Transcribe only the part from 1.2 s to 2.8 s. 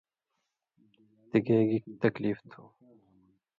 تِگَے گِی تکلیف تُھو؟